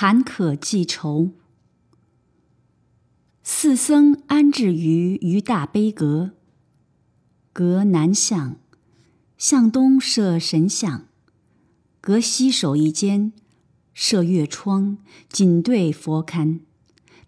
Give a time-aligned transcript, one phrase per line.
[0.00, 1.30] 坎坷记愁。
[3.42, 6.30] 四僧安置于于大悲阁，
[7.52, 8.60] 阁南向，
[9.36, 11.08] 向东设神像，
[12.00, 13.32] 阁西首一间，
[13.92, 16.60] 设月窗，紧对佛龛，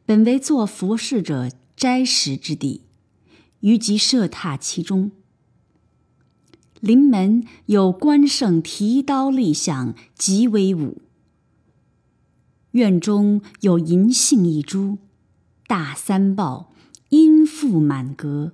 [0.07, 2.83] 本为做佛事者斋食之地，
[3.63, 5.11] 于即设榻其中。
[6.79, 11.03] 临门有关圣提刀立像，极威武。
[12.73, 14.99] 院中有银杏一株。
[15.67, 16.73] 大三抱，
[17.11, 18.53] 音符满阁。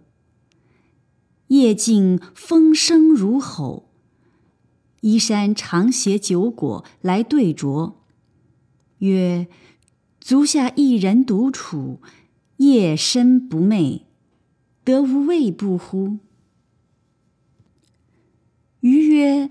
[1.48, 3.88] 夜静风声如吼。
[5.00, 7.94] 依山常携酒果来对酌，
[8.98, 9.46] 曰
[10.20, 12.00] ：“足下一人独处，
[12.56, 14.02] 夜深不寐，
[14.82, 16.18] 得无畏不乎？”
[18.80, 19.50] 余曰：“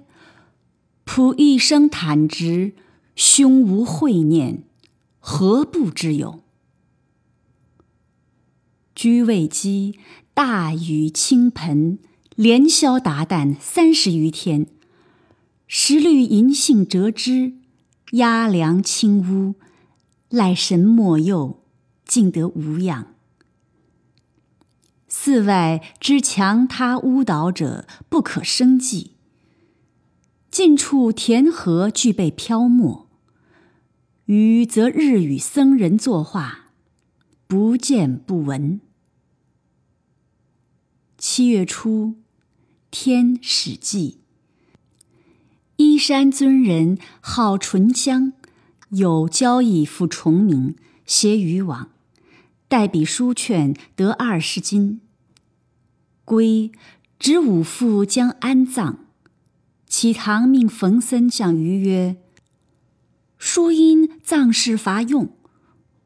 [1.06, 2.74] 仆一生坦直，
[3.16, 4.64] 胸无秽念，
[5.20, 6.42] 何不之有？”
[8.94, 10.00] 居未饥，
[10.34, 12.00] 大雨倾盆，
[12.36, 14.68] 连宵达旦三十余天。
[15.68, 17.56] 时绿银杏折枝，
[18.12, 19.56] 压梁清屋，
[20.30, 21.64] 赖神莫佑，
[22.06, 23.16] 竟得无恙。
[25.08, 29.12] 寺外之墙塌屋倒者，不可生计。
[30.52, 33.05] 近处田禾俱被漂没，
[34.26, 36.72] 余则日与僧人作画，
[37.46, 38.82] 不见不闻。
[41.20, 42.16] 七月初，
[42.90, 44.16] 天始霁。
[45.76, 48.34] 依山尊人号纯江，
[48.90, 51.92] 有交易赴崇明，携渔网，
[52.68, 55.02] 代笔书券得二十金。
[56.24, 56.72] 归，
[57.20, 59.06] 执五父将安葬，
[59.86, 62.16] 启堂命冯森向余曰
[63.38, 65.38] ：“书因葬事乏用，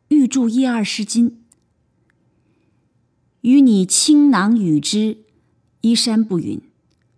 [0.10, 1.42] 欲铸一二十斤。”
[3.40, 5.20] 与你倾囊与之，
[5.80, 6.62] 依山不允，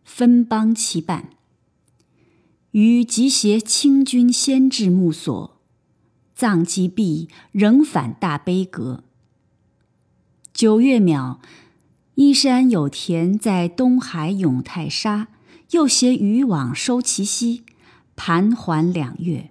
[0.06, 1.31] 分帮其半。
[2.69, 5.59] 于即携清军先至木所，
[6.35, 9.03] 葬祭毕，仍返大悲阁。
[10.53, 11.41] 九月卯，
[12.13, 15.29] 依山有田在东海永泰沙，
[15.72, 17.63] 又携渔网收其息，
[18.16, 19.50] 盘桓两月，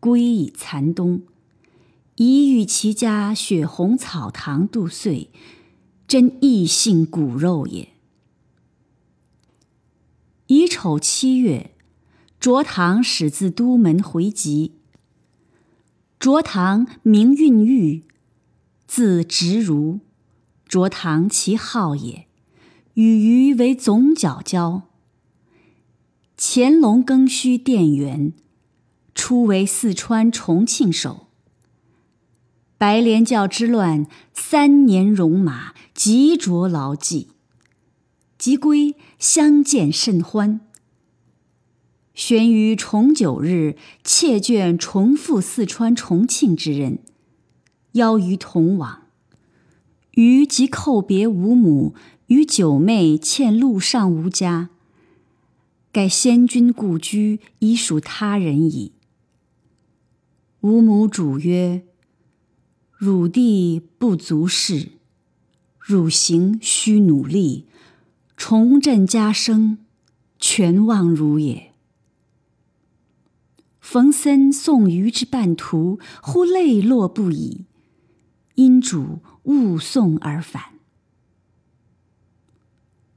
[0.00, 1.22] 归以残冬。
[2.16, 5.30] 一遇其家雪红草堂度岁。
[6.08, 7.90] 真异性骨肉也。
[10.46, 11.72] 乙丑七月，
[12.40, 14.72] 卓堂始自都门回籍。
[16.18, 18.04] 卓堂名韵玉，
[18.86, 20.00] 字直如。
[20.66, 22.26] 卓堂其号也，
[22.94, 24.84] 与余为总角交。
[26.38, 28.32] 乾隆庚戌殿元，
[29.28, 31.26] 初为四川重庆守。
[32.78, 37.28] 白莲教之乱，三年戎马，极着牢记。
[38.38, 40.62] 即归，相见甚欢。
[42.14, 47.00] 玄于重九日，妾眷重赴四川重庆之人，
[47.92, 49.08] 邀于同往。
[50.12, 51.94] 余即叩别吾母，
[52.28, 54.70] 与九妹欠路上无家。
[55.92, 58.92] 盖先君故居，已属他人矣。
[60.60, 61.84] 吾母主曰。
[62.96, 64.88] 汝弟不足事，
[65.78, 67.68] 汝行须努力，
[68.36, 69.78] 重振家声，
[70.40, 71.72] 全望汝也。
[73.80, 77.66] 冯森送余之半途，忽泪落不已，
[78.56, 80.80] 因主误送而返。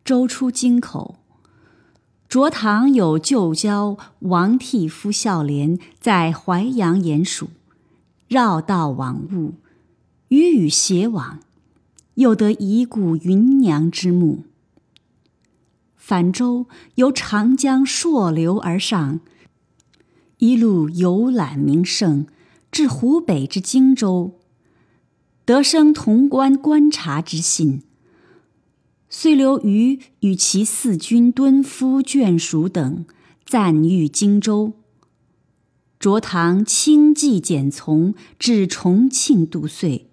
[0.05, 1.20] 舟出京口，
[2.31, 7.49] 卓堂有旧交王替夫孝廉在淮阳鼹署，
[8.29, 9.55] 绕道往务。
[10.29, 11.41] 与与偕往，
[12.13, 14.45] 又得遗故芸娘之墓。
[15.97, 19.19] 返舟由长江溯流而上，
[20.37, 22.27] 一路游览名胜，
[22.71, 24.39] 至湖北之荆州，
[25.43, 27.83] 得生潼关观察之信。
[29.13, 33.05] 遂留余与其四军敦夫眷属等
[33.45, 34.71] 暂寓荆州。
[35.99, 40.07] 卓堂轻骑简从，至重庆度岁。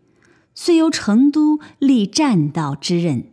[0.53, 3.33] 遂由成都立栈道之任。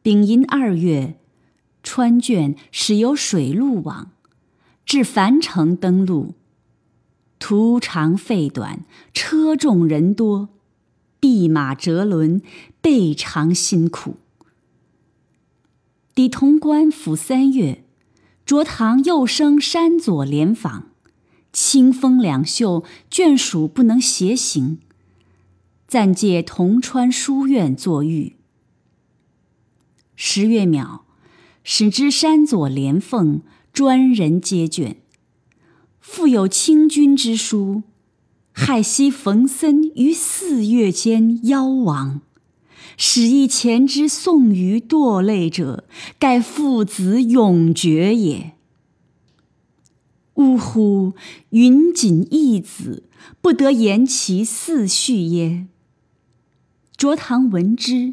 [0.00, 1.20] 丙寅二月，
[1.82, 4.12] 川眷始由水路往，
[4.86, 6.32] 至樊城登陆。
[7.38, 10.48] 途长费短，车重人多，
[11.20, 12.40] 地马折轮，
[12.80, 14.16] 倍尝辛苦。
[16.14, 17.84] 抵潼关甫三月，
[18.44, 20.90] 卓堂又升山左连访，
[21.52, 24.78] 清风两袖，眷属不能携行。
[25.86, 28.36] 暂借铜川书院作寓。
[30.14, 31.04] 十月秒，
[31.64, 34.96] 始知山左连凤，专人接卷。
[35.98, 37.82] 复有清君之书，
[38.60, 42.20] 害昔冯森于四月间夭亡，
[42.98, 45.84] 始意前之送于堕泪者，
[46.18, 48.52] 盖父子永绝也。
[50.34, 51.14] 呜呼！
[51.48, 53.04] 云锦义子，
[53.40, 55.66] 不得言其嗣序耶？
[56.98, 58.12] 卓唐闻之，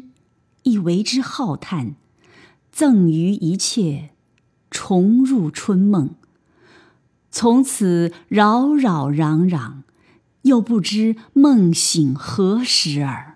[0.62, 1.94] 亦为之浩叹，
[2.72, 4.12] 赠于一切，
[4.70, 6.14] 重入春梦。
[7.30, 9.82] 从此扰扰攘攘，
[10.42, 13.27] 又不知梦醒何时耳。